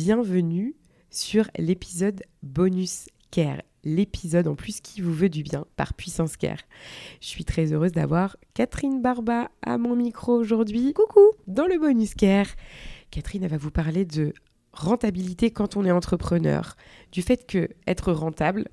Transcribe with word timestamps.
Bienvenue 0.00 0.74
sur 1.10 1.48
l'épisode 1.56 2.22
Bonus 2.42 3.06
Care, 3.30 3.62
l'épisode 3.82 4.46
en 4.46 4.54
plus 4.54 4.82
qui 4.82 5.00
vous 5.00 5.14
veut 5.14 5.30
du 5.30 5.42
bien 5.42 5.64
par 5.76 5.94
Puissance 5.94 6.36
Care. 6.36 6.58
Je 7.22 7.26
suis 7.28 7.46
très 7.46 7.72
heureuse 7.72 7.92
d'avoir 7.92 8.36
Catherine 8.52 9.00
Barba 9.00 9.48
à 9.62 9.78
mon 9.78 9.96
micro 9.96 10.34
aujourd'hui. 10.34 10.92
Coucou 10.92 11.20
Dans 11.46 11.64
le 11.66 11.78
Bonus 11.78 12.12
Care. 12.14 12.44
Catherine 13.10 13.42
elle 13.44 13.50
va 13.50 13.56
vous 13.56 13.70
parler 13.70 14.04
de 14.04 14.34
rentabilité 14.74 15.50
quand 15.50 15.78
on 15.78 15.86
est 15.86 15.90
entrepreneur, 15.90 16.76
du 17.10 17.22
fait 17.22 17.46
que 17.46 17.70
être 17.86 18.12
rentable, 18.12 18.68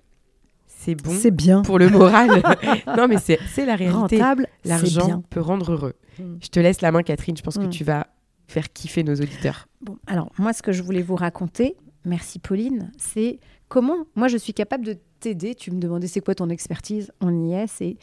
c'est 0.68 0.96
bon 0.96 1.16
c'est 1.18 1.32
bien. 1.32 1.62
pour 1.62 1.80
le 1.80 1.88
moral. 1.88 2.44
non 2.98 3.08
mais 3.08 3.18
c'est 3.18 3.40
c'est 3.54 3.66
la 3.66 3.78
réalité. 3.78 4.18
Rentable, 4.18 4.48
L'argent 4.66 5.06
bien. 5.06 5.24
peut 5.30 5.40
rendre 5.40 5.72
heureux. 5.72 5.94
Mm. 6.20 6.36
Je 6.42 6.48
te 6.50 6.60
laisse 6.60 6.82
la 6.82 6.92
main 6.92 7.02
Catherine, 7.02 7.38
je 7.38 7.44
pense 7.44 7.58
que 7.58 7.64
Mm. 7.64 7.70
tu 7.70 7.86
vas 7.86 8.08
faire 8.48 8.72
kiffer 8.72 9.04
nos 9.04 9.16
auditeurs. 9.16 9.68
Bon, 9.82 9.98
alors 10.08 10.32
moi, 10.38 10.54
ce 10.54 10.62
que 10.62 10.72
je 10.72 10.84
voulais 10.84 11.02
vous 11.02 11.16
raconter, 11.16 11.76
merci 12.06 12.40
Pauline, 12.40 12.92
c'est 12.98 13.40
comment 13.70 14.06
moi 14.16 14.28
je 14.28 14.38
suis 14.38 14.54
capable 14.54 14.86
de 14.86 14.98
t'aider. 15.20 15.56
Tu 15.56 15.72
me 15.72 15.80
demandais 15.80 16.08
c'est 16.08 16.22
quoi 16.22 16.36
ton 16.36 16.50
expertise, 16.50 17.12
on 17.22 17.48
y 17.50 17.54
est, 17.54 17.68
c'est 17.68 17.98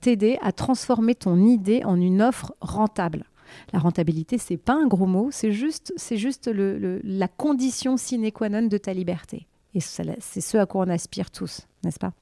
t'aider 0.00 0.38
à 0.42 0.52
transformer 0.52 1.14
ton 1.14 1.42
idée 1.44 1.82
en 1.84 2.00
une 2.00 2.20
offre 2.22 2.54
rentable. 2.60 3.24
La 3.72 3.78
rentabilité, 3.78 4.38
c'est 4.38 4.56
pas 4.56 4.74
un 4.74 4.86
gros 4.86 5.06
mot, 5.06 5.28
c'est 5.30 5.52
juste, 5.52 5.92
c'est 5.96 6.16
juste 6.16 6.48
le- 6.48 7.00
la 7.04 7.28
condition 7.28 7.96
sine 7.96 8.30
qua 8.32 8.48
non 8.48 8.62
de 8.66 8.78
ta 8.78 8.92
liberté. 8.92 9.46
Et 9.74 9.80
c'est 9.80 10.40
ce 10.40 10.56
à 10.56 10.66
quoi 10.66 10.84
on 10.86 10.88
aspire 10.88 11.32
tous, 11.32 11.66
n'est-ce 11.82 11.98
pas? 11.98 12.12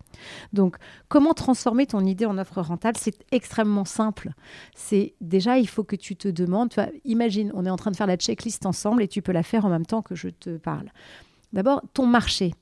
Donc, 0.55 0.77
comment 1.09 1.35
transformer 1.35 1.87
ton 1.87 2.01
idée 2.07 2.25
en 2.25 2.39
offre 2.39 2.63
rentable? 2.63 2.97
C'est 2.99 3.25
extrêmement 3.31 3.85
simple. 3.85 4.31
C'est 4.75 5.15
déjà, 5.21 5.59
il 5.59 5.69
faut 5.69 5.85
que 5.85 5.97
tu 5.97 6.17
te 6.17 6.29
demandes. 6.29 6.71
Tu 6.71 6.81
imagine, 7.05 7.53
on 7.55 7.67
est 7.67 7.71
en 7.71 7.77
train 7.77 7.91
de 7.91 7.97
faire 7.97 8.07
la 8.07 8.17
checklist 8.17 8.65
ensemble 8.65 9.03
et 9.03 9.09
tu 9.09 9.21
peux 9.21 9.33
la 9.33 9.43
faire 9.43 9.67
en 9.67 9.69
même 9.69 9.85
temps 9.85 10.01
que 10.01 10.15
je 10.15 10.29
te 10.31 10.57
parle. 10.57 10.91
D'abord, 11.53 11.83
ton 11.93 12.07
marché. 12.07 12.55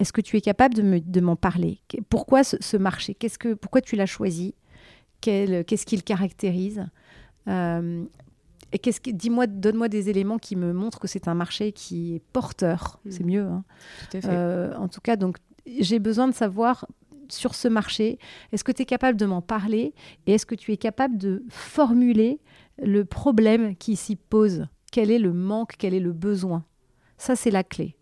Est-ce 0.00 0.12
que 0.12 0.20
tu 0.20 0.36
es 0.36 0.40
capable 0.40 0.74
de 0.74 0.82
me- 0.82 1.00
de 1.00 1.20
m'en 1.20 1.36
parler? 1.36 1.80
Pourquoi 2.08 2.42
ce, 2.42 2.76
marché? 2.76 3.14
Qu'est-ce 3.14 3.38
que, 3.38 3.54
Pourquoi 3.54 3.80
tu 3.80 3.94
l'as 3.94 4.06
choisi? 4.06 4.54
Qu'est-ce 5.20 5.86
qui 5.86 5.94
le 5.96 6.02
caractérise? 6.02 6.84
Euh, 7.46 8.04
et 8.72 8.78
qu'est-ce 8.78 9.00
que, 9.00 9.10
dis-moi, 9.10 9.46
donne-moi 9.46 9.88
des 9.88 10.08
éléments 10.08 10.38
qui 10.38 10.56
me 10.56 10.72
montrent 10.72 10.98
que 10.98 11.08
c'est 11.08 11.28
un 11.28 11.34
marché 11.34 11.72
qui 11.72 12.14
est 12.16 12.22
porteur. 12.32 13.00
Mm. 13.04 13.10
C'est 13.10 13.24
mieux. 13.24 13.44
hein. 13.44 13.64
Tout 14.10 14.16
à 14.16 14.20
fait. 14.20 14.28
Euh, 14.30 14.76
en 14.76 14.88
tout 14.88 15.00
cas, 15.00 15.16
donc, 15.16 15.36
j'ai 15.66 15.98
besoin 15.98 16.26
de 16.28 16.34
savoir 16.34 16.86
sur 17.28 17.54
ce 17.54 17.68
marché, 17.68 18.18
est-ce 18.52 18.64
que 18.64 18.72
tu 18.72 18.82
es 18.82 18.84
capable 18.84 19.18
de 19.18 19.26
m'en 19.26 19.40
parler 19.40 19.94
et 20.26 20.34
est-ce 20.34 20.44
que 20.46 20.54
tu 20.54 20.72
es 20.72 20.76
capable 20.76 21.16
de 21.16 21.44
formuler 21.48 22.40
le 22.82 23.04
problème 23.04 23.76
qui 23.76 23.96
s'y 23.96 24.16
pose? 24.16 24.66
Quel 24.90 25.10
est 25.10 25.18
le 25.18 25.32
manque? 25.32 25.74
Quel 25.78 25.94
est 25.94 26.00
le 26.00 26.12
besoin? 26.12 26.64
Ça, 27.16 27.36
c'est 27.36 27.50
la 27.50 27.64
clé. 27.64 27.96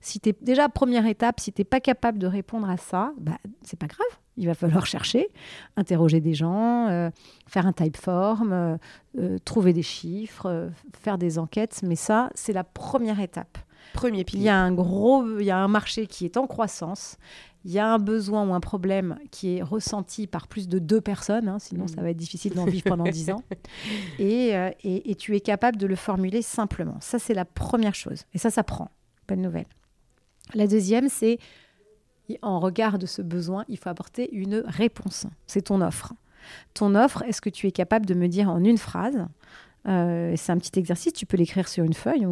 Si 0.00 0.20
es 0.26 0.34
déjà 0.40 0.68
première 0.68 1.06
étape, 1.06 1.40
si 1.40 1.52
tu 1.52 1.60
n'es 1.60 1.64
pas 1.64 1.80
capable 1.80 2.18
de 2.18 2.26
répondre 2.26 2.68
à 2.68 2.76
ça, 2.76 3.12
bah, 3.18 3.38
c'est 3.62 3.78
pas 3.78 3.86
grave. 3.86 4.18
Il 4.36 4.46
va 4.46 4.54
falloir 4.54 4.84
chercher, 4.86 5.28
interroger 5.76 6.20
des 6.20 6.34
gens, 6.34 6.88
euh, 6.88 7.10
faire 7.46 7.66
un 7.66 7.72
typeform, 7.72 8.52
euh, 8.52 8.76
euh, 9.18 9.38
trouver 9.44 9.72
des 9.72 9.82
chiffres, 9.82 10.46
euh, 10.46 10.68
faire 11.00 11.16
des 11.18 11.38
enquêtes. 11.38 11.80
Mais 11.82 11.96
ça, 11.96 12.30
c'est 12.34 12.52
la 12.52 12.64
première 12.64 13.20
étape. 13.20 13.58
Premier 13.94 14.20
Il 14.20 14.24
pilier. 14.24 14.44
y 14.44 14.48
a 14.48 14.58
un 14.58 14.72
gros, 14.72 15.38
il 15.38 15.44
y 15.46 15.50
a 15.50 15.56
un 15.58 15.68
marché 15.68 16.06
qui 16.06 16.24
est 16.24 16.36
en 16.36 16.46
croissance. 16.46 17.16
Il 17.64 17.72
y 17.72 17.78
a 17.78 17.88
un 17.92 17.98
besoin 17.98 18.46
ou 18.46 18.52
un 18.54 18.60
problème 18.60 19.18
qui 19.30 19.56
est 19.56 19.62
ressenti 19.62 20.26
par 20.26 20.46
plus 20.46 20.68
de 20.68 20.78
deux 20.78 21.00
personnes, 21.00 21.48
hein, 21.48 21.58
sinon 21.58 21.88
ça 21.88 22.00
va 22.00 22.10
être 22.10 22.16
difficile 22.16 22.54
d'en 22.54 22.64
vivre 22.64 22.84
pendant 22.84 23.04
dix 23.04 23.30
ans. 23.30 23.42
Et, 24.20 24.54
euh, 24.56 24.70
et, 24.84 25.10
et 25.10 25.14
tu 25.16 25.34
es 25.34 25.40
capable 25.40 25.76
de 25.76 25.86
le 25.86 25.96
formuler 25.96 26.42
simplement. 26.42 26.96
Ça, 27.00 27.18
c'est 27.18 27.34
la 27.34 27.44
première 27.44 27.94
chose. 27.94 28.24
Et 28.34 28.38
ça, 28.38 28.50
ça 28.50 28.62
prend. 28.62 28.90
Bonne 29.26 29.42
nouvelle. 29.42 29.66
La 30.54 30.66
deuxième, 30.68 31.08
c'est 31.08 31.38
en 32.42 32.60
regard 32.60 32.98
de 32.98 33.06
ce 33.06 33.22
besoin, 33.22 33.64
il 33.68 33.78
faut 33.78 33.88
apporter 33.88 34.32
une 34.34 34.62
réponse. 34.66 35.26
C'est 35.46 35.62
ton 35.62 35.80
offre. 35.80 36.12
Ton 36.74 36.94
offre, 36.94 37.22
est-ce 37.22 37.40
que 37.40 37.50
tu 37.50 37.66
es 37.66 37.72
capable 37.72 38.06
de 38.06 38.14
me 38.14 38.28
dire 38.28 38.50
en 38.50 38.62
une 38.62 38.78
phrase 38.78 39.26
euh, 39.88 40.34
C'est 40.36 40.52
un 40.52 40.58
petit 40.58 40.78
exercice, 40.78 41.12
tu 41.12 41.26
peux 41.26 41.36
l'écrire 41.36 41.68
sur 41.68 41.84
une 41.84 41.94
feuille. 41.94 42.26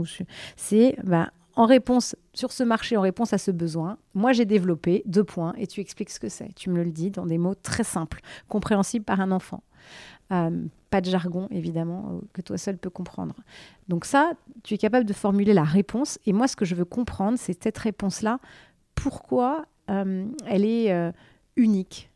C'est 0.57 0.97
bah, 1.05 1.31
en 1.57 1.67
réponse 1.67 2.17
sur 2.33 2.53
ce 2.53 2.63
marché, 2.63 2.97
en 2.97 3.01
réponse 3.01 3.33
à 3.33 3.39
ce 3.39 3.51
besoin, 3.51 3.99
moi 4.15 4.33
j'ai 4.33 4.45
développé 4.45 5.03
deux 5.07 5.25
points 5.25 5.55
et 5.57 5.67
tu 5.67 5.81
expliques 5.81 6.11
ce 6.11 6.21
que 6.21 6.29
c'est. 6.29 6.53
Tu 6.55 6.71
me 6.71 6.83
le 6.83 6.91
dis 6.91 7.11
dans 7.11 7.27
des 7.27 7.39
mots 7.39 7.55
très 7.55 7.85
simples, 7.85 8.21
compréhensibles 8.49 9.05
par 9.05 9.21
un 9.21 9.31
enfant. 9.31 9.63
Euh, 10.33 10.65
pas 10.91 11.01
de 11.01 11.11
jargon, 11.11 11.49
évidemment, 11.51 12.11
euh, 12.11 12.21
que 12.33 12.41
toi 12.41 12.57
seul 12.57 12.79
peux 12.79 12.91
comprendre. 12.91 13.35
Donc 13.89 14.05
ça, 14.05 14.33
tu 14.63 14.75
es 14.75 14.79
capable 14.79 15.05
de 15.05 15.13
formuler 15.13 15.53
la 15.53 15.65
réponse. 15.65 16.19
Et 16.27 16.33
moi, 16.33 16.49
ce 16.49 16.57
que 16.57 16.65
je 16.65 16.75
veux 16.75 16.85
comprendre, 16.85 17.39
c'est 17.39 17.63
cette 17.63 17.79
réponse-là. 17.79 18.39
Pourquoi 18.95 19.67
euh, 19.91 20.27
elle 20.47 20.65
est 20.65 20.93
euh, 20.93 21.13
unique 21.57 22.11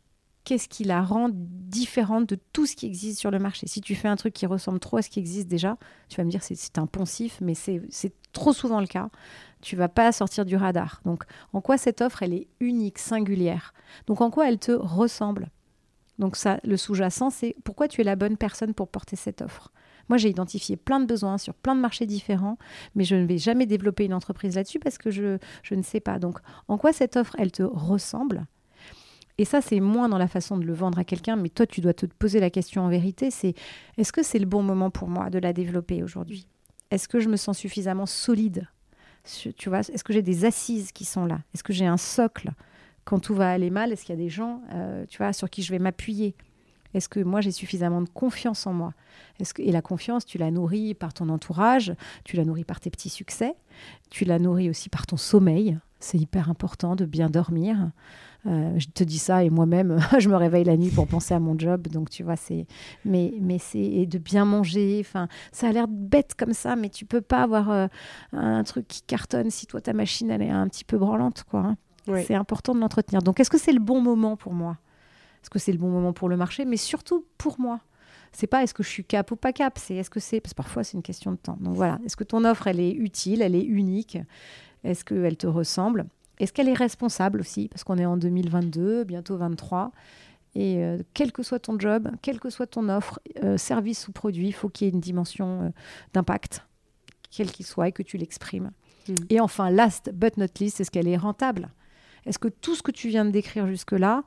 Qu'est-ce 0.49 0.71
qui 0.71 0.85
la 0.85 1.03
rend 1.03 1.29
différente 1.31 2.27
de 2.27 2.39
tout 2.55 2.65
ce 2.65 2.75
qui 2.75 2.87
existe 2.87 3.19
sur 3.19 3.31
le 3.31 3.39
marché? 3.39 3.67
Si 3.67 3.83
tu 3.83 3.95
fais 3.95 4.09
un 4.09 4.17
truc 4.17 4.33
qui 4.33 4.47
ressemble 4.47 4.81
trop 4.81 4.97
à 4.97 5.03
ce 5.03 5.11
qui 5.11 5.19
existe 5.19 5.47
déjà, 5.47 5.77
tu 6.09 6.17
vas 6.17 6.25
me 6.25 6.31
dire 6.31 6.43
c'est 6.43 6.79
un 6.79 6.87
poncif, 6.87 7.39
mais 7.43 7.53
c'est 7.53 7.83
c'est 7.91 8.15
trop 8.33 8.55
souvent 8.55 8.81
le 8.81 8.87
cas. 8.87 9.11
Tu 9.61 9.77
vas 9.77 9.89
pas 9.91 10.11
sortir 10.11 10.47
du 10.47 10.57
radar. 10.57 11.03
Donc, 11.05 11.25
en 11.53 11.61
quoi 11.61 11.77
cette 11.77 12.01
offre, 12.01 12.23
elle 12.23 12.33
est 12.33 12.49
unique, 12.61 12.99
singulière? 12.99 13.75
Donc, 14.07 14.23
en 14.23 14.31
quoi 14.31 14.49
elle 14.49 14.59
te 14.59 14.73
ressemble? 14.73 15.51
Donc, 16.19 16.35
ça, 16.35 16.61
le 16.65 16.79
sous-jacent, 16.79 17.29
c'est 17.29 17.55
pourquoi 17.63 17.87
tu 17.87 18.01
es 18.01 18.05
la 18.05 18.17
bonne 18.17 18.39
personne 18.39 18.73
pour 18.73 18.89
porter 18.89 19.17
cette 19.17 19.43
offre? 19.43 19.71
Moi, 20.09 20.19
j'ai 20.19 20.29
identifié 20.29 20.77
plein 20.77 21.01
de 21.01 21.07
besoins 21.07 21.39
sur 21.39 21.55
plein 21.55 21.75
de 21.75 21.81
marchés 21.81 22.07
différents, 22.07 22.59
mais 22.95 23.05
je 23.05 23.15
ne 23.15 23.27
vais 23.27 23.39
jamais 23.39 23.67
développer 23.67 24.05
une 24.05 24.15
entreprise 24.15 24.57
là-dessus 24.57 24.79
parce 24.79 24.99
que 24.99 25.11
je, 25.11 25.39
ne 25.71 25.83
sais 25.83 26.01
pas. 26.01 26.19
Donc, 26.19 26.39
en 26.69 26.79
quoi 26.79 26.93
cette 26.93 27.17
offre, 27.17 27.37
elle 27.39 27.53
te 27.53 27.63
ressemble? 27.63 28.47
Et 29.39 29.45
ça, 29.45 29.61
c'est 29.61 29.81
moins 29.81 30.09
dans 30.09 30.19
la 30.19 30.27
façon 30.27 30.57
de 30.57 30.65
le 30.65 30.73
vendre 30.73 30.99
à 30.99 31.05
quelqu'un, 31.05 31.37
mais 31.37 31.49
toi, 31.49 31.67
tu 31.67 31.81
dois 31.81 31.95
te 31.95 32.07
poser 32.07 32.41
la 32.41 32.51
question 32.51 32.83
en 32.83 32.89
vérité, 32.89 33.31
c'est 33.31 33.55
est-ce 33.97 34.13
que 34.13 34.25
c'est 34.25 34.41
le 34.41 34.47
bon 34.47 34.63
moment 34.63 34.91
pour 34.91 35.09
moi 35.09 35.31
de 35.31 35.39
la 35.39 35.53
développer 35.53 36.03
aujourd'hui? 36.03 36.49
Est-ce 36.91 37.07
que 37.07 37.21
je 37.21 37.29
me 37.29 37.37
sens 37.37 37.57
suffisamment 37.57 38.07
solide? 38.07 38.67
Est-ce 39.25 40.05
que 40.05 40.13
j'ai 40.13 40.23
des 40.23 40.45
assises 40.45 40.91
qui 40.91 41.05
sont 41.05 41.27
là? 41.27 41.41
Est-ce 41.55 41.63
que 41.63 41.73
j'ai 41.73 41.87
un 41.87 41.99
socle? 41.99 42.51
Quand 43.05 43.21
tout 43.21 43.35
va 43.35 43.51
aller 43.51 43.71
mal 43.71 43.93
Est-ce 43.93 44.05
qu'il 44.05 44.15
y 44.15 44.19
a 44.19 44.23
des 44.23 44.29
gens, 44.29 44.63
euh, 44.73 45.07
tu 45.09 45.19
vois, 45.19 45.33
sur 45.33 45.49
qui 45.49 45.63
je 45.63 45.71
vais 45.71 45.79
m'appuyer? 45.79 46.35
Est-ce 46.95 47.09
que 47.09 47.21
moi 47.21 47.41
j'ai 47.41 47.51
suffisamment 47.51 48.03
de 48.03 48.09
confiance 48.09 48.67
en 48.67 48.73
moi? 48.73 48.93
Est-ce 49.41 49.55
que 49.55 49.63
et 49.63 49.73
la 49.73 49.83
confiance, 49.83 50.25
tu 50.25 50.39
la 50.39 50.51
nourris 50.51 50.95
par 50.95 51.13
ton 51.13 51.29
entourage, 51.29 51.95
tu 52.25 52.37
la 52.37 52.45
nourris 52.45 52.65
par 52.65 52.81
tes 52.81 52.91
petits 52.91 53.11
succès, 53.11 53.55
tu 54.11 54.25
la 54.25 54.39
nourris 54.39 54.71
aussi 54.71 54.89
par 54.89 55.07
ton 55.07 55.17
sommeil? 55.17 55.79
C'est 56.01 56.19
hyper 56.19 56.49
important 56.49 56.95
de 56.95 57.05
bien 57.05 57.29
dormir. 57.29 57.91
Euh, 58.47 58.73
je 58.79 58.87
te 58.87 59.03
dis 59.03 59.19
ça 59.19 59.43
et 59.43 59.51
moi-même, 59.51 59.99
je 60.21 60.29
me 60.29 60.37
réveille 60.37 60.63
la 60.63 60.77
nuit 60.77 60.91
pour 60.91 61.09
penser 61.09 61.35
à 61.35 61.41
mon 61.41 61.59
job. 61.59 61.89
Donc, 61.89 62.09
tu 62.09 62.23
vois, 62.23 62.37
c'est. 62.37 62.67
Mais, 63.05 63.35
mais 63.41 63.59
c'est. 63.59 63.81
Et 63.81 64.07
de 64.07 64.19
bien 64.19 64.45
manger. 64.45 64.99
Enfin, 65.01 65.27
ça 65.51 65.69
a 65.69 65.73
l'air 65.73 65.89
bête 65.89 66.35
comme 66.37 66.53
ça, 66.53 66.77
mais 66.77 66.89
tu 66.89 67.05
peux 67.05 67.21
pas 67.21 67.43
avoir 67.43 67.71
euh, 67.71 67.89
un 68.33 68.63
truc 68.63 68.87
qui 68.87 69.03
cartonne 69.03 69.51
si 69.51 69.67
toi, 69.67 69.81
ta 69.81 69.93
machine, 69.93 70.31
elle 70.31 70.43
est 70.43 70.51
un 70.51 70.69
petit 70.69 70.85
peu 70.85 70.99
branlante, 70.99 71.45
quoi. 71.51 71.61
hein. 71.61 71.77
Oui. 72.07 72.23
C'est 72.25 72.35
important 72.37 72.75
de 72.77 72.81
l'entretenir. 72.81 73.21
Donc, 73.21 73.41
est-ce 73.41 73.51
que 73.51 73.59
c'est 73.59 73.73
le 73.73 73.81
bon 73.81 74.01
moment 74.01 74.37
pour 74.37 74.55
moi? 74.55 74.79
Est-ce 75.43 75.51
que 75.51 75.59
c'est 75.59 75.73
le 75.73 75.79
bon 75.79 75.89
moment 75.89 76.13
pour 76.13 76.29
le 76.29 76.37
marché? 76.37 76.65
Mais 76.65 76.77
surtout 76.77 77.27
pour 77.39 77.61
moi. 77.61 77.81
C'est 78.33 78.47
pas 78.47 78.63
est-ce 78.63 78.75
que 78.75 78.83
je 78.83 78.89
suis 78.89 79.05
cap 79.05 79.31
ou 79.31 79.37
pas 79.37 79.53
cap, 79.53 79.79
c'est 79.79 79.95
est-ce 79.97 80.11
que 80.11 80.21
c'est. 80.21 80.41
Parce 80.41 80.53
que 80.53 80.57
parfois, 80.57 80.85
c'est 80.85 80.97
une 80.97 81.03
question 81.03 81.33
de 81.33 81.37
temps. 81.37 81.57
Donc, 81.61 81.75
voilà. 81.75 81.99
Est-ce 82.05 82.17
que 82.17 82.25
ton 82.25 82.45
offre, 82.45 82.67
elle 82.67 82.81
est 82.81 82.93
utile, 82.93 83.43
elle 83.43 83.55
est 83.55 83.63
unique? 83.63 84.19
Est-ce 84.85 85.05
qu'elle 85.05 85.37
te 85.37 85.47
ressemble? 85.47 86.07
Est-ce 86.39 86.53
qu'elle 86.53 86.69
est 86.69 86.75
responsable 86.75 87.41
aussi? 87.41 87.69
Parce 87.69 87.85
qu'on 87.85 87.99
est 87.99 88.07
en 88.07 88.17
2022, 88.17 89.05
bientôt 89.05 89.37
23. 89.37 89.93
Et 90.55 90.83
euh, 90.83 90.99
quel 91.15 91.33
que 91.33 91.43
soit 91.43 91.59
ton 91.59 91.79
job, 91.79 92.11
quelle 92.23 92.41
que 92.41 92.51
soit 92.51 92.67
ton 92.67 92.89
offre, 92.89 93.21
euh, 93.43 93.57
service 93.57 94.09
ou 94.09 94.13
produit, 94.13 94.49
il 94.49 94.53
faut 94.53 94.69
qu'il 94.69 94.87
y 94.87 94.91
ait 94.91 94.93
une 94.93 95.01
dimension 95.01 95.63
euh, 95.63 95.69
d'impact, 96.15 96.65
quel 97.31 97.51
qu'il 97.51 97.67
soit, 97.67 97.89
et 97.89 97.93
que 97.93 98.03
tu 98.03 98.17
l'exprimes. 98.17 98.71
Mm. 99.09 99.15
Et 99.31 99.41
enfin, 99.41 99.71
last 99.71 100.11
but 100.13 100.37
not 100.37 100.47
least, 100.61 100.81
est-ce 100.81 100.91
qu'elle 100.91 101.09
est 101.09 101.17
rentable? 101.17 101.71
Est-ce 102.25 102.39
que 102.39 102.49
tout 102.49 102.75
ce 102.75 102.83
que 102.83 102.91
tu 102.91 103.09
viens 103.09 103.25
de 103.25 103.31
décrire 103.31 103.67
jusque-là, 103.67 104.25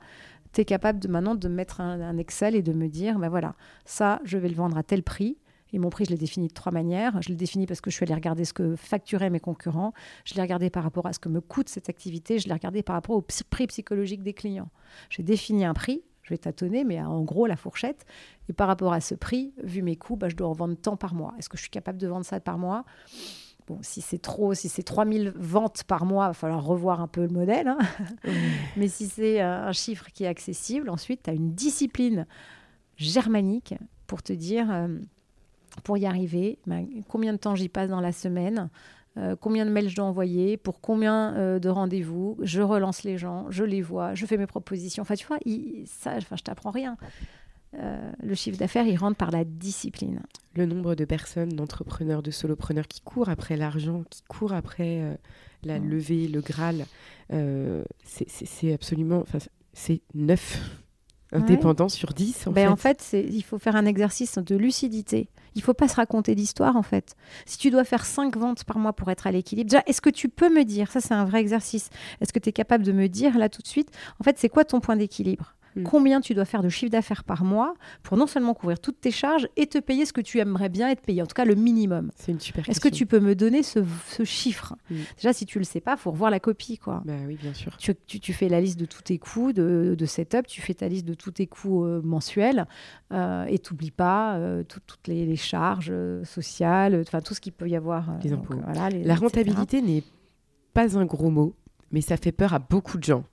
tu 0.52 0.60
es 0.60 0.64
capable 0.64 0.98
de 0.98 1.08
maintenant 1.08 1.34
de 1.34 1.48
mettre 1.48 1.80
un, 1.80 2.16
Excel 2.18 2.54
et 2.54 2.62
de 2.62 2.72
me 2.72 2.88
dire, 2.88 3.18
ben 3.18 3.28
voilà, 3.28 3.54
ça, 3.84 4.20
je 4.24 4.38
vais 4.38 4.48
le 4.48 4.54
vendre 4.54 4.76
à 4.76 4.82
tel 4.82 5.02
prix. 5.02 5.38
Et 5.74 5.78
mon 5.78 5.88
prix, 5.88 6.04
je 6.04 6.10
l'ai 6.10 6.18
défini 6.18 6.48
de 6.48 6.52
trois 6.52 6.70
manières. 6.70 7.20
Je 7.22 7.30
l'ai 7.30 7.34
défini 7.34 7.66
parce 7.66 7.80
que 7.80 7.90
je 7.90 7.96
suis 7.96 8.04
allée 8.04 8.14
regarder 8.14 8.44
ce 8.44 8.52
que 8.52 8.76
facturaient 8.76 9.30
mes 9.30 9.40
concurrents. 9.40 9.94
Je 10.26 10.34
l'ai 10.34 10.42
regardé 10.42 10.68
par 10.68 10.82
rapport 10.82 11.06
à 11.06 11.14
ce 11.14 11.18
que 11.18 11.30
me 11.30 11.40
coûte 11.40 11.70
cette 11.70 11.88
activité. 11.88 12.38
Je 12.38 12.46
l'ai 12.46 12.52
regardé 12.52 12.82
par 12.82 12.94
rapport 12.94 13.16
au 13.16 13.22
prix 13.22 13.66
psychologique 13.66 14.22
des 14.22 14.34
clients. 14.34 14.68
J'ai 15.08 15.22
défini 15.22 15.64
un 15.64 15.72
prix. 15.72 16.02
Je 16.22 16.28
vais 16.28 16.38
tâtonner, 16.38 16.84
mais 16.84 17.00
en 17.02 17.22
gros, 17.22 17.46
la 17.46 17.56
fourchette. 17.56 18.04
Et 18.48 18.52
par 18.52 18.68
rapport 18.68 18.92
à 18.92 19.00
ce 19.00 19.14
prix, 19.14 19.54
vu 19.64 19.82
mes 19.82 19.96
coûts, 19.96 20.16
bah, 20.16 20.28
je 20.28 20.36
dois 20.36 20.48
en 20.48 20.52
vendre 20.52 20.76
tant 20.76 20.96
par 20.96 21.14
mois. 21.14 21.34
Est-ce 21.38 21.48
que 21.48 21.56
je 21.56 21.62
suis 21.62 21.70
capable 21.70 21.98
de 21.98 22.06
vendre 22.06 22.24
ça 22.24 22.38
par 22.38 22.58
mois? 22.58 22.84
Bon, 23.72 23.78
si 23.80 24.02
c'est 24.02 24.20
trop, 24.20 24.52
si 24.52 24.68
c'est 24.68 24.82
3000 24.82 25.32
ventes 25.34 25.84
par 25.84 26.04
mois, 26.04 26.26
il 26.26 26.28
va 26.28 26.34
falloir 26.34 26.62
revoir 26.62 27.00
un 27.00 27.06
peu 27.06 27.22
le 27.22 27.28
modèle. 27.28 27.68
Hein. 27.68 27.78
Mais 28.76 28.86
si 28.86 29.06
c'est 29.06 29.40
euh, 29.40 29.68
un 29.68 29.72
chiffre 29.72 30.08
qui 30.12 30.24
est 30.24 30.26
accessible, 30.26 30.90
ensuite, 30.90 31.22
tu 31.22 31.30
as 31.30 31.32
une 31.32 31.54
discipline 31.54 32.26
germanique 32.98 33.74
pour 34.06 34.22
te 34.22 34.34
dire, 34.34 34.70
euh, 34.70 34.88
pour 35.84 35.96
y 35.96 36.04
arriver, 36.04 36.58
ben, 36.66 36.86
combien 37.08 37.32
de 37.32 37.38
temps 37.38 37.54
j'y 37.54 37.70
passe 37.70 37.88
dans 37.88 38.02
la 38.02 38.12
semaine, 38.12 38.68
euh, 39.16 39.36
combien 39.40 39.64
de 39.64 39.70
mails 39.70 39.88
je 39.88 39.96
dois 39.96 40.04
envoyer, 40.04 40.58
pour 40.58 40.82
combien 40.82 41.58
de 41.58 41.68
rendez-vous, 41.70 42.36
je 42.42 42.60
relance 42.60 43.04
les 43.04 43.16
gens, 43.16 43.46
je 43.48 43.64
les 43.64 43.80
vois, 43.80 44.14
je 44.14 44.26
fais 44.26 44.36
mes 44.36 44.46
propositions. 44.46 45.00
Enfin, 45.00 45.14
tu 45.14 45.26
vois, 45.26 45.38
ça, 45.86 46.16
enfin, 46.18 46.36
je 46.36 46.42
t'apprends 46.42 46.72
rien. 46.72 46.98
Euh, 47.74 48.12
le 48.22 48.34
chiffre 48.34 48.58
d'affaires, 48.58 48.86
il 48.86 48.96
rentre 48.96 49.16
par 49.16 49.30
la 49.30 49.44
discipline. 49.44 50.20
Le 50.54 50.66
nombre 50.66 50.94
de 50.94 51.04
personnes, 51.04 51.50
d'entrepreneurs, 51.50 52.22
de 52.22 52.30
solopreneurs 52.30 52.86
qui 52.86 53.00
courent 53.00 53.30
après 53.30 53.56
l'argent, 53.56 54.04
qui 54.10 54.22
courent 54.28 54.52
après 54.52 55.00
euh, 55.00 55.14
la 55.64 55.78
levée, 55.78 56.28
le 56.28 56.40
Graal, 56.40 56.84
euh, 57.32 57.82
c'est 58.04 58.72
absolument. 58.72 59.24
C'est 59.72 60.02
neuf 60.14 60.60
indépendants 61.32 61.88
sur 61.88 62.12
10. 62.12 62.46
En 62.46 62.52
ben, 62.52 62.66
fait, 62.66 62.68
en 62.68 62.76
fait 62.76 63.26
il 63.30 63.42
faut 63.42 63.58
faire 63.58 63.74
un 63.74 63.86
exercice 63.86 64.36
de 64.36 64.54
lucidité. 64.54 65.30
Il 65.54 65.58
ne 65.58 65.64
faut 65.64 65.74
pas 65.74 65.88
se 65.88 65.96
raconter 65.96 66.34
d'histoire, 66.34 66.76
en 66.76 66.82
fait. 66.82 67.14
Si 67.46 67.58
tu 67.58 67.70
dois 67.70 67.84
faire 67.84 68.04
5 68.04 68.36
ventes 68.36 68.64
par 68.64 68.78
mois 68.78 68.92
pour 68.92 69.10
être 69.10 69.26
à 69.26 69.32
l'équilibre, 69.32 69.70
déjà, 69.70 69.82
est-ce 69.86 70.00
que 70.00 70.10
tu 70.10 70.28
peux 70.28 70.52
me 70.52 70.64
dire, 70.64 70.90
ça 70.90 71.00
c'est 71.00 71.14
un 71.14 71.24
vrai 71.24 71.40
exercice, 71.40 71.88
est-ce 72.20 72.32
que 72.32 72.38
tu 72.38 72.50
es 72.50 72.52
capable 72.52 72.84
de 72.84 72.92
me 72.92 73.08
dire 73.08 73.38
là 73.38 73.48
tout 73.48 73.62
de 73.62 73.66
suite, 73.66 73.90
en 74.20 74.24
fait, 74.24 74.38
c'est 74.38 74.48
quoi 74.48 74.64
ton 74.64 74.80
point 74.80 74.96
d'équilibre? 74.96 75.54
Mm. 75.76 75.84
combien 75.84 76.20
tu 76.20 76.34
dois 76.34 76.44
faire 76.44 76.62
de 76.62 76.68
chiffre 76.68 76.90
d'affaires 76.90 77.24
par 77.24 77.44
mois 77.44 77.74
pour 78.02 78.16
non 78.16 78.26
seulement 78.26 78.54
couvrir 78.54 78.78
toutes 78.78 79.00
tes 79.00 79.10
charges 79.10 79.48
et 79.56 79.66
te 79.66 79.78
payer 79.78 80.06
ce 80.06 80.12
que 80.12 80.20
tu 80.20 80.38
aimerais 80.38 80.68
bien 80.68 80.88
être 80.90 81.00
payé, 81.00 81.22
en 81.22 81.26
tout 81.26 81.34
cas 81.34 81.44
le 81.44 81.54
minimum. 81.54 82.10
C'est 82.16 82.32
une 82.32 82.40
super 82.40 82.68
Est-ce 82.68 82.80
que 82.80 82.88
tu 82.88 83.06
peux 83.06 83.20
me 83.20 83.34
donner 83.34 83.62
ce, 83.62 83.82
chiffre? 84.24 84.76
Mm. 84.90 84.96
Déjà, 85.16 85.32
si 85.32 85.46
tu 85.46 85.58
le 85.58 85.64
sais 85.64 85.80
pas, 85.80 85.96
faut 85.96 86.10
revoir 86.10 86.30
la 86.30 86.40
copie. 86.40 86.78
Quoi. 86.78 87.02
Bah 87.04 87.14
oui, 87.26 87.38
bien 87.40 87.54
sûr. 87.54 87.76
Tu, 87.78 88.32
fais 88.32 88.48
la 88.48 88.60
liste 88.60 88.78
de 88.78 88.86
tous 88.86 89.02
tes 89.02 89.18
coûts 89.18 89.52
de, 89.52 89.96
setup, 90.06 90.46
tu 90.46 90.60
fais 90.60 90.74
ta 90.74 90.88
liste 90.88 91.06
de 91.06 91.14
tous 91.14 91.32
tes 91.32 91.46
coûts 91.46 91.84
euh, 91.84 92.00
mensuels 92.02 92.66
euh, 93.12 93.44
et 93.46 93.58
tu 93.58 93.72
n'oublies 93.72 93.90
pas 93.90 94.36
euh, 94.36 94.62
toutes 94.64 95.06
les, 95.06 95.36
charges 95.36 95.92
sociales, 96.24 97.02
enfin 97.06 97.20
tout 97.20 97.34
ce 97.34 97.40
qu'il 97.40 97.52
peut 97.52 97.68
y 97.68 97.76
avoir. 97.76 98.18
les 98.22 98.32
impôts. 98.32 98.54
la 98.64 99.14
rentabilité 99.14 99.80
n'est 99.80 100.04
pas 100.74 100.98
un 100.98 101.04
gros 101.04 101.30
mot, 101.30 101.54
mais 101.90 102.00
ça 102.00 102.16
fait 102.16 102.32
peur 102.32 102.52
à 102.52 102.58
beaucoup 102.58 102.98
de 102.98 103.04
gens. 103.04 103.24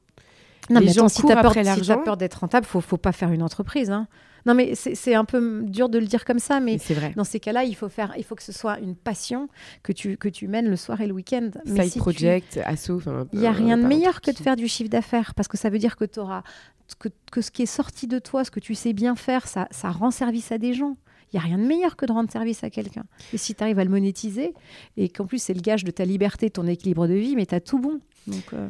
Non, 0.70 0.82
mais 0.82 0.92
si 1.10 1.24
tu 1.24 1.32
as 1.32 1.98
peur, 1.98 2.18
d'être 2.18 2.36
rentable, 2.36 2.66
faut, 2.66 2.82
faut 2.82 2.98
pas 2.98 3.12
faire 3.12 3.32
une 3.32 3.44
entreprise. 3.44 3.90
Hein. 3.90 4.08
Non, 4.46 4.54
mais 4.54 4.74
c'est 4.76 5.16
un 5.16 5.26
peu 5.26 5.64
dur 5.64 5.90
de 5.90 6.00
le 6.00 6.06
dire 6.06 6.26
comme 6.26 6.40
ça, 6.40 6.60
mais, 6.60 6.78
vrai. 6.78 7.14
dans 7.16 7.24
ces 7.24 7.40
cas-là, 7.40 7.64
il 7.64 7.76
faut 7.76 7.90
faire, 7.90 8.14
il 8.18 8.24
faut 8.24 8.36
que 8.36 8.44
ce 8.44 8.52
soit 8.52 8.80
une 8.80 8.96
passion 8.96 9.50
que 9.84 9.92
tu 9.92 10.18
que 10.18 10.30
tu 10.30 10.48
mènes 10.48 10.70
le 10.70 10.76
soir 10.76 11.02
et 11.02 11.08
le 11.08 11.14
week-end. 11.14 11.50
Side 11.66 11.98
project, 11.98 12.60
asso. 12.66 12.92
Il 13.34 13.40
n'y 13.40 13.48
a 13.48 13.52
rien 13.52 13.78
de 13.78 13.84
meilleur 13.84 14.22
que 14.22 14.32
de 14.32 14.38
faire 14.38 14.56
du 14.56 14.68
chiffre 14.68 14.90
d'affaires 14.90 15.34
parce 15.36 15.48
que 15.48 15.58
ça 15.58 15.70
veut 15.70 15.80
dire 15.80 15.96
que 15.96 16.06
tu 16.06 16.20
auras 16.20 16.44
que, 17.00 17.10
que, 17.32 17.42
ce 17.42 17.52
qui 17.52 17.64
est 17.64 17.68
sorti 17.68 18.08
de 18.08 18.18
toi, 18.18 18.44
ce 18.44 18.52
que 18.52 18.60
tu 18.60 18.74
sais 18.74 18.94
bien 18.94 19.16
faire, 19.16 19.48
ça, 19.48 19.68
ça 19.70 19.92
rend 19.92 20.10
service 20.10 20.52
à 20.52 20.58
des 20.58 20.74
gens. 20.74 20.98
Il 21.32 21.36
n'y 21.36 21.40
a 21.40 21.44
rien 21.44 21.60
de 21.60 21.64
meilleur 21.64 21.96
que 21.96 22.08
de 22.08 22.12
rendre 22.12 22.32
service 22.32 22.64
à 22.64 22.72
quelqu'un. 22.72 23.04
Et 23.34 23.38
si 23.38 23.54
tu 23.54 23.64
arrives 23.64 23.78
à 23.78 23.84
le 23.84 23.92
monétiser, 23.92 24.54
et 24.98 25.10
qu'en 25.10 25.26
plus 25.26 25.40
c'est 25.40 25.54
le 25.54 25.62
gage 25.62 25.84
de 25.84 25.92
ta 25.92 26.06
liberté, 26.06 26.50
ton 26.50 26.66
équilibre 26.66 27.08
de 27.08 27.14
vie, 27.14 27.36
mais 27.36 27.46
tu 27.46 27.54
as 27.54 27.62
tout 27.62 27.78
bon. 27.78 28.00
Donc, 28.26 28.54
euh, 28.54 28.68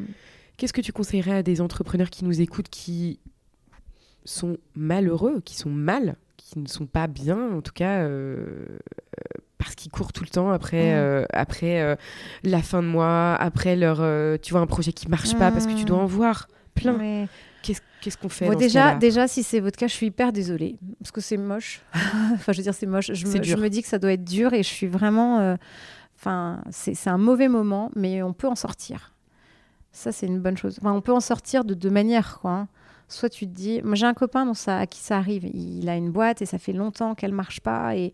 Qu'est-ce 0.60 0.74
que 0.74 0.82
tu 0.82 0.92
conseillerais 0.92 1.38
à 1.38 1.42
des 1.42 1.62
entrepreneurs 1.62 2.10
qui 2.10 2.26
nous 2.26 2.42
écoutent, 2.42 2.68
qui 2.68 3.22
sont 4.26 4.58
malheureux, 4.76 5.40
qui 5.46 5.56
sont 5.56 5.70
mal, 5.70 6.18
qui 6.36 6.60
ne 6.60 6.68
sont 6.68 6.86
pas 6.86 7.08
bien, 7.08 7.54
en 7.54 7.62
tout 7.62 7.72
cas, 7.72 8.00
euh, 8.00 8.66
parce 9.58 9.74
qu'ils 9.76 9.90
courent 9.90 10.12
tout 10.12 10.26
le 10.26 10.30
temps 10.30 10.52
après, 10.52 10.92
mmh. 10.92 10.98
euh, 10.98 11.26
après 11.32 11.82
euh, 11.82 11.96
la 12.44 12.62
fin 12.62 12.84
de 12.84 12.88
mois, 12.90 13.36
après 13.36 13.78
leur, 13.78 14.00
tu 14.42 14.52
vois, 14.52 14.60
un 14.60 14.68
projet 14.68 14.92
qui 14.92 15.08
marche 15.08 15.34
pas, 15.38 15.50
parce 15.50 15.66
que 15.66 15.78
tu 15.78 15.86
dois 15.86 16.00
en 16.00 16.06
voir 16.06 16.50
plein. 16.76 17.28
Qu'est-ce 18.02 18.18
qu'on 18.18 18.28
fait 18.28 18.54
déjà, 18.58 18.96
déjà, 18.96 19.30
si 19.30 19.44
c'est 19.44 19.62
votre 19.62 19.78
cas, 19.78 19.88
je 19.88 19.94
suis 19.94 20.08
hyper 20.08 20.34
désolée 20.34 20.76
parce 21.00 21.12
que 21.12 21.22
c'est 21.22 21.38
moche. 21.38 21.82
enfin, 22.34 22.52
je 22.52 22.58
veux 22.58 22.64
dire, 22.64 22.74
c'est 22.74 22.86
moche. 22.86 23.14
Je 23.14 23.28
me, 23.28 23.44
je 23.44 23.56
me, 23.56 23.70
dis 23.70 23.82
que 23.82 23.88
ça 23.88 23.98
doit 24.00 24.12
être 24.12 24.26
dur 24.26 24.54
et 24.54 24.62
je 24.64 24.68
suis 24.68 24.88
vraiment. 24.88 25.58
Enfin, 26.18 26.62
c'est 26.70 27.10
un 27.10 27.18
mauvais 27.18 27.48
moment, 27.48 27.92
mais 27.96 28.22
on 28.24 28.34
peut 28.34 28.48
en 28.48 28.56
sortir. 28.56 29.14
Ça, 29.92 30.12
c'est 30.12 30.28
une 30.28 30.40
bonne 30.40 30.58
chose. 30.58 30.80
on 30.84 31.02
peut 31.02 31.14
en 31.14 31.20
sortir 31.20 31.64
de 31.66 31.74
deux 31.74 31.90
manières, 31.90 32.40
quoi. 32.40 32.52
Hein. 32.52 32.68
Soit 33.08 33.30
tu 33.30 33.48
te 33.48 33.52
dis, 33.52 33.82
moi 33.82 33.96
j'ai 33.96 34.06
un 34.06 34.14
copain 34.14 34.46
dont 34.46 34.54
ça, 34.54 34.78
à 34.78 34.86
qui 34.86 35.00
ça 35.00 35.18
arrive, 35.18 35.44
il 35.46 35.90
a 35.90 35.96
une 35.96 36.12
boîte 36.12 36.44
et 36.44 36.46
ça 36.46 36.60
fait 36.60 36.74
longtemps 36.74 37.16
qu'elle 37.16 37.34
marche 37.34 37.60
pas 37.60 37.96
et, 37.96 38.14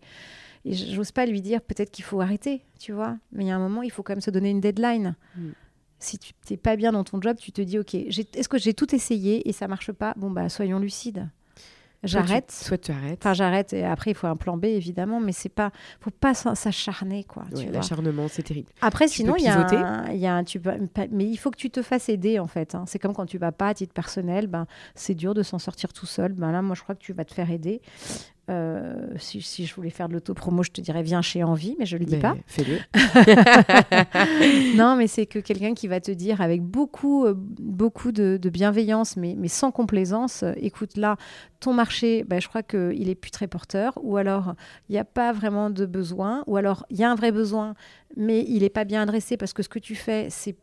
et 0.64 0.72
j'ose 0.72 1.12
pas 1.12 1.26
lui 1.26 1.42
dire 1.42 1.60
peut-être 1.60 1.90
qu'il 1.90 2.02
faut 2.04 2.22
arrêter, 2.22 2.62
tu 2.78 2.92
vois. 2.92 3.18
Mais 3.30 3.44
il 3.44 3.48
y 3.48 3.50
a 3.50 3.56
un 3.56 3.58
moment, 3.58 3.82
il 3.82 3.92
faut 3.92 4.02
quand 4.02 4.14
même 4.14 4.22
se 4.22 4.30
donner 4.30 4.48
une 4.48 4.60
deadline. 4.60 5.14
Mm. 5.36 5.50
Si 5.98 6.18
tu 6.18 6.32
n'es 6.50 6.56
pas 6.56 6.76
bien 6.76 6.92
dans 6.92 7.04
ton 7.04 7.20
job, 7.20 7.36
tu 7.38 7.52
te 7.52 7.60
dis, 7.60 7.78
ok, 7.78 7.94
est-ce 7.94 8.48
que 8.48 8.58
j'ai 8.58 8.72
tout 8.72 8.94
essayé 8.94 9.46
et 9.46 9.52
ça 9.52 9.68
marche 9.68 9.92
pas? 9.92 10.14
Bon 10.16 10.30
bah 10.30 10.48
soyons 10.48 10.78
lucides 10.78 11.28
j'arrête. 12.06 12.50
Soit 12.50 12.78
tu 12.78 12.92
arrêtes. 12.92 13.18
Enfin, 13.22 13.34
j'arrête 13.34 13.72
et 13.72 13.84
après 13.84 14.12
il 14.12 14.14
faut 14.14 14.26
un 14.26 14.36
plan 14.36 14.56
B 14.56 14.66
évidemment, 14.66 15.20
mais 15.20 15.32
c'est 15.32 15.48
pas, 15.48 15.70
faut 16.00 16.10
pas 16.10 16.34
s'acharner 16.34 17.24
quoi. 17.24 17.44
L'acharnement, 17.72 18.26
c'est 18.28 18.42
terrible. 18.42 18.68
Après, 18.80 19.08
sinon 19.08 19.34
il 19.36 19.44
y 19.44 19.48
a, 19.48 19.58
un, 19.58 20.12
y 20.12 20.26
a 20.26 20.34
un, 20.34 20.44
tu 20.44 20.60
mais 21.10 21.24
il 21.24 21.36
faut 21.36 21.50
que 21.50 21.58
tu 21.58 21.70
te 21.70 21.82
fasses 21.82 22.08
aider 22.08 22.38
en 22.38 22.46
fait. 22.46 22.74
Hein. 22.74 22.84
C'est 22.86 22.98
comme 22.98 23.14
quand 23.14 23.26
tu 23.26 23.38
vas 23.38 23.52
pas 23.52 23.68
à 23.68 23.74
titre 23.74 23.92
personnel, 23.94 24.46
ben 24.46 24.66
c'est 24.94 25.14
dur 25.14 25.34
de 25.34 25.42
s'en 25.42 25.58
sortir 25.58 25.92
tout 25.92 26.06
seul. 26.06 26.32
Ben 26.32 26.52
là, 26.52 26.62
moi 26.62 26.74
je 26.74 26.82
crois 26.82 26.94
que 26.94 27.02
tu 27.02 27.12
vas 27.12 27.24
te 27.24 27.34
faire 27.34 27.50
aider. 27.50 27.80
Euh, 28.48 29.08
si, 29.16 29.42
si, 29.42 29.66
je 29.66 29.74
voulais 29.74 29.90
faire 29.90 30.08
de 30.08 30.14
l'autopromo, 30.14 30.62
je 30.62 30.70
te 30.70 30.80
dirais 30.80 31.02
viens 31.02 31.20
chez 31.20 31.42
Envie, 31.42 31.74
mais 31.78 31.86
je 31.86 31.96
le 31.96 32.04
dis 32.04 32.18
pas. 32.18 32.36
Fais-le. 32.46 32.78
non, 34.76 34.94
mais 34.94 35.08
c'est 35.08 35.26
que 35.26 35.40
quelqu'un 35.40 35.74
qui 35.74 35.88
va 35.88 36.00
te 36.00 36.12
dire 36.12 36.40
avec 36.40 36.62
beaucoup, 36.62 37.26
euh, 37.26 37.34
beaucoup 37.36 38.12
de, 38.12 38.38
bienveillance, 38.48 39.16
mais, 39.16 39.34
mais 39.36 39.48
sans 39.48 39.72
complaisance, 39.72 40.44
euh, 40.44 40.52
écoute 40.56 40.96
là, 40.96 41.16
ton 41.58 41.72
marché, 41.72 42.22
ben, 42.22 42.40
je 42.40 42.48
crois 42.48 42.62
qu'il 42.62 43.08
est 43.08 43.16
plus 43.16 43.32
très 43.32 43.48
porteur, 43.48 43.98
ou 44.02 44.16
alors 44.16 44.54
il 44.88 44.92
n'y 44.92 44.98
a 44.98 45.04
pas 45.04 45.32
vraiment 45.32 45.68
de 45.68 45.84
besoin, 45.84 46.44
ou 46.46 46.56
alors 46.56 46.86
il 46.90 46.98
y 46.98 47.04
a 47.04 47.10
un 47.10 47.16
vrai 47.16 47.32
besoin, 47.32 47.74
mais 48.16 48.44
il 48.46 48.60
n'est 48.60 48.68
pas 48.68 48.84
bien 48.84 49.02
adressé 49.02 49.36
parce 49.36 49.52
que 49.52 49.64
ce 49.64 49.68
que 49.68 49.80
tu 49.80 49.96
fais, 49.96 50.28
c'est 50.30 50.56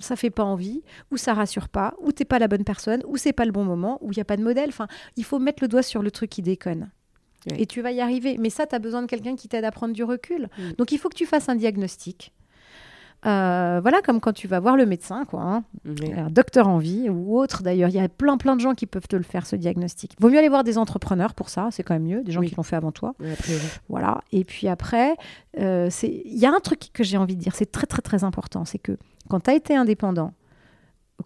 ça 0.00 0.16
fait 0.16 0.30
pas 0.30 0.44
envie, 0.44 0.82
ou 1.10 1.16
ça 1.16 1.34
rassure 1.34 1.68
pas, 1.68 1.94
ou 2.00 2.12
t'es 2.12 2.24
pas 2.24 2.38
la 2.38 2.48
bonne 2.48 2.64
personne, 2.64 3.02
ou 3.06 3.16
c'est 3.16 3.32
pas 3.32 3.44
le 3.44 3.52
bon 3.52 3.64
moment, 3.64 3.98
ou 4.00 4.12
il 4.12 4.18
y 4.18 4.20
a 4.20 4.24
pas 4.24 4.36
de 4.36 4.42
modèle. 4.42 4.70
Enfin, 4.70 4.88
il 5.16 5.24
faut 5.24 5.38
mettre 5.38 5.62
le 5.62 5.68
doigt 5.68 5.82
sur 5.82 6.02
le 6.02 6.10
truc 6.10 6.30
qui 6.30 6.42
déconne. 6.42 6.90
Et 7.56 7.66
tu 7.66 7.82
vas 7.82 7.92
y 7.92 8.00
arriver. 8.00 8.36
Mais 8.38 8.50
ça, 8.50 8.66
tu 8.66 8.74
as 8.74 8.78
besoin 8.78 9.02
de 9.02 9.06
quelqu'un 9.06 9.36
qui 9.36 9.48
t'aide 9.48 9.64
à 9.64 9.70
prendre 9.70 9.94
du 9.94 10.04
recul. 10.04 10.48
Mm. 10.58 10.72
Donc, 10.76 10.92
il 10.92 10.98
faut 10.98 11.08
que 11.08 11.16
tu 11.16 11.26
fasses 11.26 11.48
un 11.48 11.54
diagnostic. 11.54 12.32
Euh, 13.26 13.80
voilà, 13.82 14.00
comme 14.00 14.20
quand 14.20 14.32
tu 14.32 14.46
vas 14.46 14.60
voir 14.60 14.76
le 14.76 14.86
médecin, 14.86 15.24
quoi, 15.24 15.42
hein. 15.42 15.64
un 16.16 16.30
docteur 16.30 16.68
en 16.68 16.78
vie 16.78 17.08
ou 17.08 17.36
autre 17.36 17.64
d'ailleurs. 17.64 17.88
Il 17.88 17.96
y 17.96 18.00
a 18.00 18.08
plein, 18.08 18.36
plein 18.36 18.54
de 18.54 18.60
gens 18.60 18.74
qui 18.74 18.86
peuvent 18.86 19.08
te 19.08 19.16
le 19.16 19.24
faire, 19.24 19.44
ce 19.44 19.56
diagnostic. 19.56 20.14
Vaut 20.20 20.30
mieux 20.30 20.38
aller 20.38 20.48
voir 20.48 20.62
des 20.62 20.78
entrepreneurs 20.78 21.34
pour 21.34 21.48
ça, 21.48 21.68
c'est 21.72 21.82
quand 21.82 21.94
même 21.94 22.04
mieux, 22.04 22.22
des 22.22 22.30
gens 22.30 22.42
qui 22.42 22.54
l'ont 22.54 22.62
fait 22.62 22.76
avant 22.76 22.92
toi. 22.92 23.14
voilà. 23.88 24.20
Et 24.30 24.44
puis 24.44 24.68
après, 24.68 25.16
euh, 25.58 25.90
il 26.04 26.38
y 26.38 26.46
a 26.46 26.52
un 26.52 26.60
truc 26.60 26.90
que 26.92 27.02
j'ai 27.02 27.16
envie 27.16 27.34
de 27.34 27.40
dire, 27.40 27.56
c'est 27.56 27.72
très, 27.72 27.86
très, 27.86 28.02
très 28.02 28.22
important 28.22 28.64
c'est 28.64 28.78
que 28.78 28.96
quand 29.28 29.40
tu 29.40 29.50
as 29.50 29.54
été 29.54 29.74
indépendant, 29.74 30.32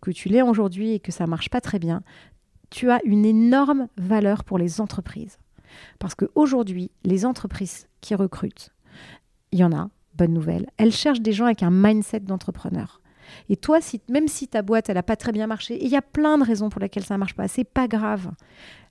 que 0.00 0.10
tu 0.10 0.30
l'es 0.30 0.42
aujourd'hui 0.42 0.94
et 0.94 1.00
que 1.00 1.12
ça 1.12 1.26
marche 1.26 1.50
pas 1.50 1.60
très 1.60 1.78
bien, 1.78 2.02
tu 2.70 2.90
as 2.90 3.00
une 3.04 3.26
énorme 3.26 3.88
valeur 3.98 4.44
pour 4.44 4.56
les 4.56 4.80
entreprises. 4.80 5.36
Parce 5.98 6.14
qu'aujourd'hui, 6.14 6.90
les 7.04 7.24
entreprises 7.24 7.88
qui 8.00 8.14
recrutent, 8.14 8.70
il 9.52 9.58
y 9.58 9.64
en 9.64 9.72
a, 9.72 9.90
bonne 10.14 10.32
nouvelle, 10.32 10.66
elles 10.76 10.92
cherchent 10.92 11.20
des 11.20 11.32
gens 11.32 11.46
avec 11.46 11.62
un 11.62 11.70
mindset 11.70 12.20
d'entrepreneur. 12.20 13.00
Et 13.48 13.56
toi, 13.56 13.80
si, 13.80 14.00
même 14.08 14.28
si 14.28 14.48
ta 14.48 14.62
boîte, 14.62 14.88
elle 14.88 14.96
n'a 14.96 15.02
pas 15.02 15.16
très 15.16 15.32
bien 15.32 15.46
marché, 15.46 15.82
il 15.82 15.88
y 15.88 15.96
a 15.96 16.02
plein 16.02 16.38
de 16.38 16.44
raisons 16.44 16.68
pour 16.68 16.80
lesquelles 16.80 17.04
ça 17.04 17.14
ne 17.14 17.18
marche 17.18 17.34
pas, 17.34 17.48
c'est 17.48 17.64
pas 17.64 17.88
grave. 17.88 18.30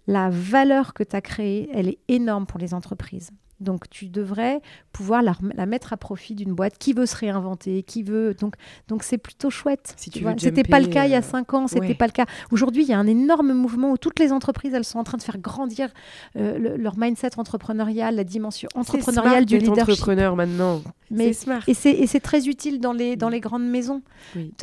La 0.08 0.30
valeur 0.30 0.94
que 0.94 1.04
tu 1.04 1.16
as 1.16 1.22
créée, 1.22 1.70
elle 1.74 1.88
est 1.88 2.00
énorme 2.08 2.46
pour 2.46 2.60
les 2.60 2.74
entreprises. 2.74 3.32
Donc 3.62 3.90
tu 3.90 4.10
devrais 4.10 4.62
pouvoir 4.92 5.22
la, 5.22 5.66
mettre 5.66 5.94
à 5.94 5.98
profit 5.98 6.36
d'une 6.36 6.54
boîte 6.54 6.78
qui 6.78 6.94
veut 6.94 7.06
se 7.06 7.16
réinventer, 7.16 7.84
qui 7.84 8.04
veut. 8.04 8.34
Donc 8.34 8.56
donc 8.88 9.04
c'est 9.04 9.18
plutôt 9.18 9.50
chouette. 9.50 9.94
Si 9.98 10.12
c'était 10.38 10.64
pas 10.64 10.80
le 10.80 10.88
cas 10.88 11.06
il 11.06 11.12
y 11.12 11.16
a 11.16 11.20
euh, 11.20 11.22
cinq 11.22 11.54
ans, 11.54 11.68
c'était 11.68 11.94
pas 11.94 12.08
le 12.08 12.12
cas. 12.12 12.26
Aujourd'hui, 12.52 12.84
il 12.84 12.90
y 12.90 12.94
a 12.94 13.00
un 13.00 13.08
énorme 13.08 13.54
mouvement 13.54 13.92
où 13.92 13.98
toutes 13.98 14.20
les 14.20 14.32
entreprises, 14.32 14.74
elles 14.74 14.84
sont 14.84 15.00
en 15.00 15.04
train 15.04 15.18
de 15.18 15.24
faire 15.24 15.38
grandir 15.38 15.90
euh, 16.36 16.78
leur 16.78 16.98
mindset 16.98 17.38
entrepreneurial, 17.38 18.16
la 18.16 18.24
dimension 18.24 18.70
entrepreneuriale 18.76 19.46
du 19.46 19.58
leadership. 19.58 19.82
entrepreneur 19.82 20.36
maintenant. 20.36 20.82
Mais 21.10 21.34
smart. 21.34 21.62
et 21.68 21.74
c'est 21.74 22.20
très 22.22 22.48
utile 22.48 22.80
dans 22.80 22.94
les 22.94 23.16
dans 23.16 23.30
les 23.30 23.42
grandes 23.42 23.68
maisons 23.68 24.02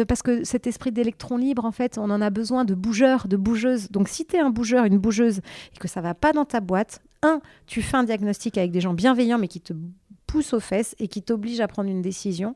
parce 0.09 0.23
que 0.23 0.45
cet 0.45 0.67
esprit 0.67 0.93
d'électron 0.93 1.37
libre, 1.37 1.65
en 1.65 1.73
fait, 1.73 1.99
on 1.99 2.11
en 2.11 2.21
a 2.21 2.31
besoin 2.31 2.65
de 2.65 2.75
bougeurs, 2.75 3.29
de 3.29 3.37
bougeuses. 3.37 3.91
Donc 3.91 4.09
si 4.09 4.25
tu 4.25 4.37
es 4.37 4.41
un 4.41 4.51
bougeur, 4.51 4.85
une 4.85 4.99
bougeuse 4.99 5.39
et 5.75 5.79
que 5.79 5.89
ça 5.89 6.01
va 6.01 6.15
pas 6.15 6.33
dans 6.33 6.45
ta 6.45 6.61
boîte, 6.61 7.01
un, 7.23 7.41
tu 7.67 7.83
fais 7.83 7.97
un 7.97 8.05
diagnostic 8.05 8.59
avec 8.59 8.71
des 8.71 8.81
gens 8.81 8.95
bienveillants, 8.95 9.39
mais 9.39 9.49
qui 9.49 9.61
te 9.61 9.73
poussent 10.27 10.53
aux 10.53 10.61
fesses 10.61 10.95
et 10.99 11.09
qui 11.09 11.23
t'obligent 11.23 11.61
à 11.61 11.69
prendre 11.69 11.89
une 11.91 12.03
décision. 12.03 12.55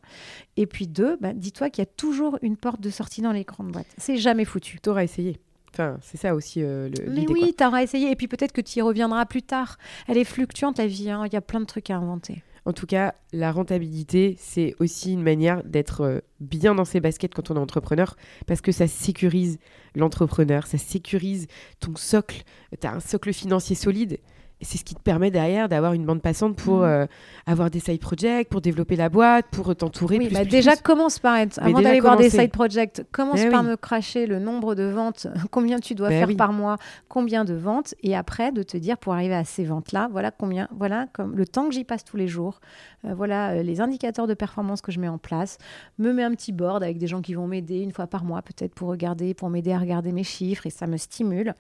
Et 0.57 0.67
puis 0.67 0.87
deux, 0.87 1.17
bah, 1.21 1.33
dis-toi 1.33 1.71
qu'il 1.71 1.83
y 1.83 1.87
a 1.87 1.91
toujours 1.97 2.39
une 2.43 2.57
porte 2.57 2.81
de 2.81 2.91
sortie 2.91 3.23
dans 3.23 3.33
les 3.33 3.45
grandes 3.45 3.73
boîtes. 3.73 3.87
C'est 3.99 4.19
jamais 4.19 4.45
foutu. 4.45 4.79
T'auras 4.81 5.05
essayé. 5.05 5.41
Enfin, 5.73 5.97
c'est 6.03 6.19
ça 6.19 6.35
aussi 6.35 6.63
euh, 6.63 6.91
le. 6.91 7.11
Mais 7.11 7.27
oui, 7.31 7.55
tu 7.57 7.65
auras 7.65 7.83
essayé. 7.83 8.11
Et 8.11 8.17
puis 8.17 8.29
peut-être 8.29 8.53
que 8.53 8.61
tu 8.61 8.79
y 8.79 8.83
reviendras 8.83 9.25
plus 9.25 9.43
tard. 9.43 9.79
Elle 10.07 10.19
est 10.19 10.25
fluctuante, 10.25 10.77
la 10.77 10.87
vie. 10.87 11.09
hein. 11.09 11.25
Il 11.27 11.33
y 11.33 11.37
a 11.37 11.41
plein 11.41 11.61
de 11.61 11.65
trucs 11.65 11.89
à 11.89 11.97
inventer. 11.97 12.43
En 12.65 12.73
tout 12.73 12.87
cas, 12.87 13.15
la 13.33 13.51
rentabilité, 13.51 14.37
c'est 14.39 14.77
aussi 14.79 15.15
une 15.15 15.23
manière 15.23 15.65
d'être 15.65 16.03
euh, 16.03 16.21
bien 16.39 16.77
dans 16.77 16.85
ses 16.85 17.01
baskets 17.01 17.35
quand 17.35 17.51
on 17.51 17.57
est 17.57 17.59
entrepreneur, 17.59 18.17
parce 18.47 18.61
que 18.61 18.71
ça 18.71 18.87
sécurise 18.87 19.59
l'entrepreneur, 19.97 20.67
ça 20.69 20.79
sécurise 20.79 21.49
ton 21.81 21.97
socle. 21.97 22.43
Tu 22.81 22.87
as 22.87 22.93
un 22.93 23.01
socle 23.01 23.33
financier 23.33 23.75
solide. 23.75 24.19
Et 24.63 24.65
c'est 24.65 24.79
ce 24.79 24.85
qui 24.85 24.95
te 24.95 25.01
permet 25.03 25.33
derrière 25.33 25.69
d'avoir 25.69 25.93
une 25.93 26.07
bande 26.07 26.23
passante 26.23 26.55
pour 26.57 26.79
Mhm. 26.79 26.85
euh, 26.85 27.07
avoir 27.47 27.69
des 27.69 27.81
side 27.81 28.01
projects, 28.01 28.49
pour 28.49 28.61
développer 28.61 28.95
la 28.95 29.09
boîte, 29.09 29.47
pour 29.51 29.75
t'entourer. 29.75 30.19
Oui, 30.19 30.27
plus, 30.29 30.35
bah 30.35 30.43
plus, 30.43 30.51
déjà 30.51 30.77
plus. 30.77 30.83
commence 30.83 31.19
par 31.19 31.37
être, 31.37 31.59
Mais 31.61 31.71
avant 31.71 31.81
d'aller 31.83 31.99
voir 32.01 32.17
des 32.17 32.31
side 32.31 32.53
projects, 32.53 33.03
commence 33.11 33.41
Eh 33.45 33.51
par 33.51 33.63
oui. 33.65 33.71
me 33.71 33.77
cracher 33.77 34.25
le 34.27 34.39
nombre 34.39 34.77
de 34.77 34.85
ventes, 34.85 35.27
combien 35.51 35.81
tu 35.81 35.97
dois 35.97 36.11
Ben 36.11 36.19
faire 36.21 36.29
oui. 36.29 36.37
par 36.37 36.53
mois, 36.53 36.77
combien 37.09 37.45
de 37.45 37.55
ventes, 37.55 37.95
et 38.05 38.15
après 38.15 38.53
de 38.53 38.63
te 38.63 38.77
dire 38.77 38.99
pour 38.99 39.15
arriver 39.15 39.35
à 39.35 39.43
ces 39.45 39.65
ventes-là, 39.65 40.09
voilà 40.13 40.31
combien, 40.31 40.69
voilà 40.79 41.07
comme 41.13 41.35
le 41.37 41.45
temps 41.45 41.67
que 41.69 41.75
j'y 41.75 41.83
passe 41.83 42.05
tous 42.05 42.17
les 42.17 42.29
jours, 42.29 42.61
euh, 43.05 43.15
voilà 43.15 43.51
euh, 43.55 43.63
les 43.65 43.81
indicateurs 43.81 44.29
de 44.29 44.35
performance 44.35 44.81
que 44.81 44.93
je 44.93 45.01
mets 45.01 45.09
en 45.09 45.19
place, 45.19 45.59
me 45.99 46.13
mets 46.13 46.23
un 46.23 46.31
petit 46.31 46.53
board 46.53 46.85
avec 46.85 46.99
des 46.99 47.09
gens 47.09 47.21
qui 47.21 47.35
vont 47.35 47.49
m'aider 47.49 47.81
une 47.81 47.91
fois 47.93 48.07
par 48.07 48.23
mois 48.23 48.43
peut-être 48.43 48.75
pour 48.75 48.91
regarder, 48.91 49.35
pour 49.35 49.51
m'aider 49.51 49.73
à 49.73 49.79
regarder 49.81 50.13
mes 50.13 50.23
chiffres 50.25 50.67
et 50.69 50.71
ça 50.71 50.87
me 50.87 50.97
stimule. 50.99 51.55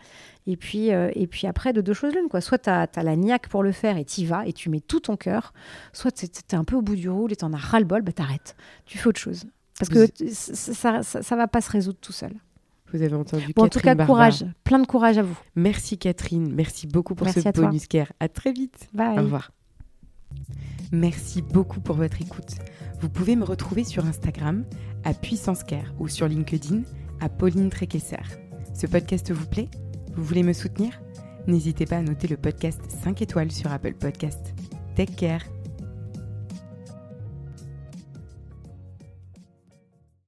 Et 0.46 0.56
puis, 0.56 0.88
et 0.90 1.26
puis 1.28 1.46
après 1.48 1.72
de 1.72 1.80
deux 1.80 1.92
choses 1.94 2.12
l'une 2.14 2.28
quoi, 2.28 2.40
soit 2.40 2.58
tu 2.58 2.70
as, 2.70 2.88
la 3.02 3.16
niaque 3.16 3.48
pour 3.48 3.62
le 3.62 3.72
faire 3.72 3.96
et 3.96 4.04
tu 4.04 4.22
y 4.22 4.26
vas 4.26 4.46
et 4.46 4.52
tu 4.52 4.68
mets 4.68 4.80
tout 4.80 5.00
ton 5.00 5.16
cœur, 5.16 5.52
soit 5.92 6.10
tu 6.12 6.26
es 6.26 6.54
un 6.54 6.64
peu 6.64 6.76
au 6.76 6.82
bout 6.82 6.96
du 6.96 7.08
roule 7.08 7.32
et 7.32 7.36
tu 7.36 7.44
en 7.44 7.52
as 7.52 7.58
ras 7.58 7.78
le 7.80 7.86
bol, 7.86 8.02
bah 8.02 8.12
t'arrêtes, 8.12 8.56
tu 8.86 8.98
fais 8.98 9.08
autre 9.08 9.20
chose. 9.20 9.44
Parce 9.78 9.88
que 9.88 10.06
ça, 10.32 11.02
ça, 11.02 11.36
va 11.36 11.48
pas 11.48 11.60
se 11.60 11.70
résoudre 11.70 11.98
tout 12.00 12.12
seul. 12.12 12.32
Vous 12.92 13.02
avez 13.02 13.14
entendu 13.14 13.52
Bon, 13.56 13.64
en 13.64 13.68
tout 13.68 13.80
cas, 13.80 13.94
Barba. 13.94 14.12
courage. 14.12 14.44
Plein 14.64 14.78
de 14.78 14.86
courage 14.86 15.16
à 15.18 15.22
vous. 15.22 15.38
Merci 15.56 15.96
Catherine, 15.98 16.52
merci 16.54 16.86
beaucoup 16.86 17.14
pour 17.14 17.24
Merci 17.24 17.40
ce 17.40 17.48
à 17.48 17.52
toi. 17.52 17.66
bonus 17.66 17.86
care. 17.86 18.12
À 18.20 18.28
très 18.28 18.52
vite. 18.52 18.88
Bye. 18.92 19.18
Au 19.18 19.22
revoir. 19.22 19.50
Merci 20.92 21.40
beaucoup 21.40 21.80
pour 21.80 21.96
votre 21.96 22.20
écoute. 22.20 22.54
Vous 23.00 23.08
pouvez 23.08 23.34
me 23.34 23.44
retrouver 23.44 23.82
sur 23.82 24.04
Instagram 24.04 24.64
à 25.04 25.14
Puissance 25.14 25.64
Care 25.64 25.92
ou 25.98 26.06
sur 26.08 26.28
LinkedIn 26.28 26.82
à 27.20 27.28
Pauline 27.28 27.70
Tréquesser. 27.70 28.16
Ce 28.74 28.86
podcast 28.86 29.32
vous 29.32 29.46
plaît? 29.46 29.68
Vous 30.14 30.22
voulez 30.22 30.42
me 30.42 30.52
soutenir? 30.52 31.00
N'hésitez 31.46 31.86
pas 31.86 31.98
à 31.98 32.02
noter 32.02 32.28
le 32.28 32.36
podcast 32.36 32.80
5 33.02 33.22
étoiles 33.22 33.50
sur 33.50 33.70
Apple 33.72 33.94
Podcast. 33.94 34.54
Take 34.94 35.14
care 35.14 35.51